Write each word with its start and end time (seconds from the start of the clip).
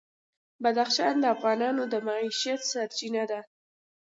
بدخشان 0.63 1.15
د 1.19 1.25
افغانانو 1.35 1.83
د 1.91 1.95
معیشت 2.07 2.61
سرچینه 2.71 3.23
ده. 3.31 3.39